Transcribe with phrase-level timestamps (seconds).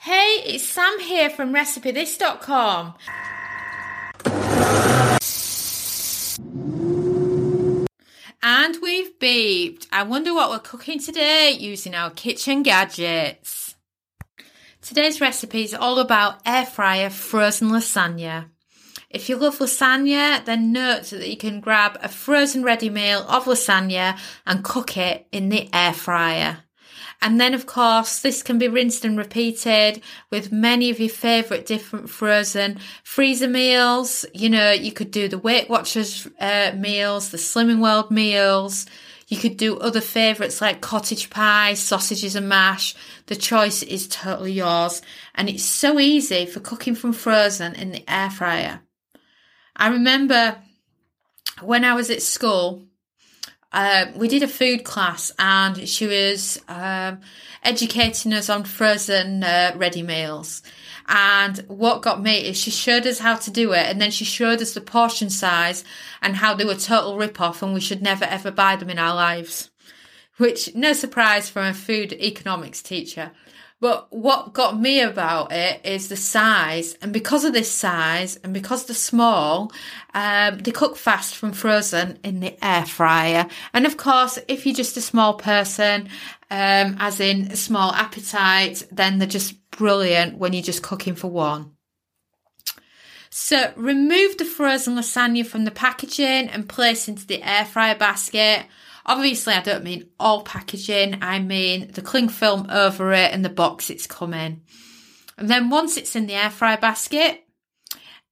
[0.00, 2.94] Hey, it's Sam here from RecipeThis.com.
[8.42, 9.86] And we've beeped.
[9.90, 13.76] I wonder what we're cooking today using our kitchen gadgets.
[14.82, 18.50] Today's recipe is all about air fryer frozen lasagna.
[19.08, 23.44] If you love lasagna, then note that you can grab a frozen ready meal of
[23.44, 26.58] lasagna and cook it in the air fryer.
[27.22, 31.66] And then, of course, this can be rinsed and repeated with many of your favourite
[31.66, 34.24] different frozen freezer meals.
[34.34, 38.86] You know, you could do the Weight Watchers uh, meals, the Slimming World meals.
[39.28, 42.94] You could do other favourites like cottage pie, sausages and mash.
[43.26, 45.00] The choice is totally yours.
[45.34, 48.80] And it's so easy for cooking from frozen in the air fryer.
[49.76, 50.58] I remember
[51.62, 52.84] when I was at school,
[53.74, 57.20] uh, we did a food class and she was um,
[57.64, 60.62] educating us on frozen uh, ready meals.
[61.08, 64.24] And what got me is she showed us how to do it and then she
[64.24, 65.82] showed us the portion size
[66.22, 68.98] and how they were total rip off and we should never ever buy them in
[68.98, 69.70] our lives.
[70.36, 73.32] Which, no surprise from a food economics teacher.
[73.84, 78.54] But what got me about it is the size, and because of this size, and
[78.54, 79.72] because they're small,
[80.14, 83.46] um, they cook fast from frozen in the air fryer.
[83.74, 86.08] And of course, if you're just a small person,
[86.50, 91.72] um, as in small appetite, then they're just brilliant when you're just cooking for one.
[93.28, 98.64] So remove the frozen lasagna from the packaging and place into the air fryer basket.
[99.06, 103.50] Obviously, I don't mean all packaging, I mean the cling film over it and the
[103.50, 104.62] box it's come in.
[105.36, 107.44] And then once it's in the air fry basket,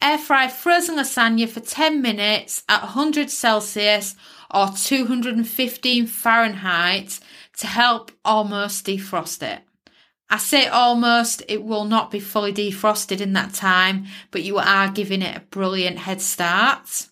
[0.00, 4.14] air fry frozen lasagna for 10 minutes at 100 Celsius
[4.52, 7.20] or 215 Fahrenheit
[7.58, 9.62] to help almost defrost it.
[10.32, 14.88] I say almost, it will not be fully defrosted in that time, but you are
[14.88, 17.08] giving it a brilliant head start.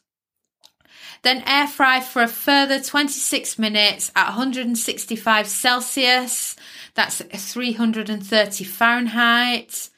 [1.22, 6.56] Then air fry for a further 26 minutes at 165 Celsius.
[6.94, 9.90] That's 330 Fahrenheit.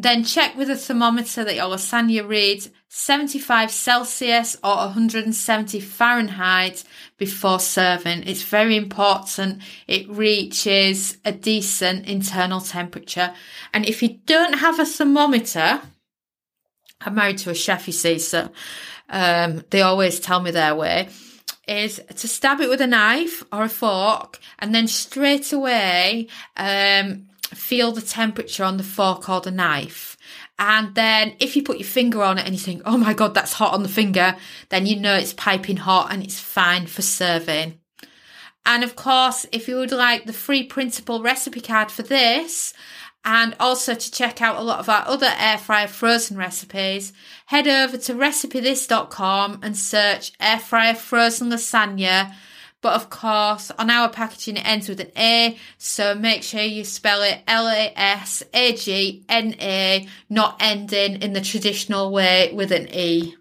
[0.00, 6.84] Then check with a thermometer that your lasagna reads 75 Celsius or 170 Fahrenheit
[7.16, 8.22] before serving.
[8.22, 13.34] It's very important it reaches a decent internal temperature.
[13.74, 15.82] And if you don't have a thermometer,
[17.00, 18.50] I'm married to a chef, you see, so
[19.08, 21.08] um, they always tell me their way,
[21.66, 27.28] is to stab it with a knife or a fork and then straight away um,
[27.42, 30.16] feel the temperature on the fork or the knife.
[30.58, 33.34] And then if you put your finger on it and you think, oh my God,
[33.34, 34.34] that's hot on the finger,
[34.70, 37.78] then you know it's piping hot and it's fine for serving.
[38.66, 42.74] And of course, if you would like the free printable recipe card for this,
[43.24, 47.12] and also to check out a lot of our other air fryer frozen recipes,
[47.46, 52.34] head over to recipethis.com and search air fryer frozen lasagna.
[52.80, 56.84] But of course, on our packaging, it ends with an A, so make sure you
[56.84, 62.52] spell it L A S A G N A, not ending in the traditional way
[62.54, 63.34] with an E.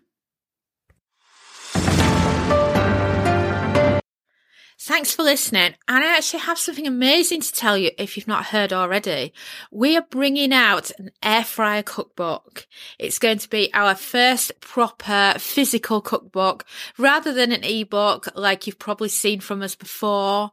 [4.97, 5.75] Thanks for listening.
[5.87, 9.31] And I actually have something amazing to tell you if you've not heard already.
[9.69, 12.65] We are bringing out an air fryer cookbook.
[12.97, 16.65] It's going to be our first proper physical cookbook
[16.97, 20.49] rather than an ebook like you've probably seen from us before.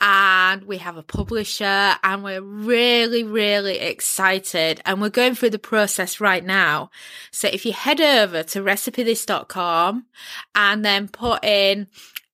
[0.00, 5.58] And we have a publisher and we're really, really excited and we're going through the
[5.60, 6.90] process right now.
[7.30, 10.06] So if you head over to recipethis.com
[10.56, 11.86] and then put in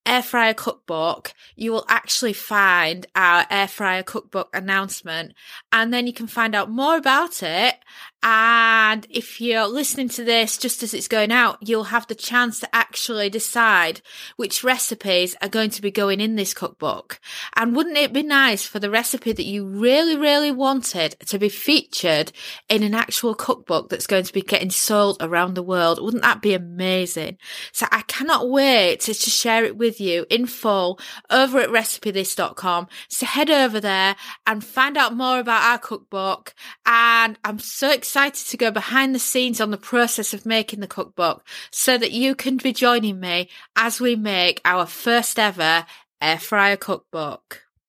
[0.06, 5.34] air fryer cookbook, you will actually find our air fryer cookbook announcement
[5.72, 7.76] and then you can find out more about it
[8.22, 12.60] and if you're listening to this just as it's going out, you'll have the chance
[12.60, 14.02] to actually decide
[14.36, 17.18] which recipes are going to be going in this cookbook.
[17.56, 21.48] And wouldn't it be nice for the recipe that you really, really wanted to be
[21.48, 22.32] featured
[22.68, 26.02] in an actual cookbook that's going to be getting sold around the world?
[26.02, 27.38] Wouldn't that be amazing?
[27.72, 30.98] So I cannot wait to, share it with you in full
[31.30, 32.88] over at recipethis.com.
[33.08, 36.52] So head over there and find out more about our cookbook.
[36.84, 40.80] And I'm so excited excited to go behind the scenes on the process of making
[40.80, 45.86] the cookbook so that you can be joining me as we make our first ever
[46.20, 47.62] air fryer cookbook.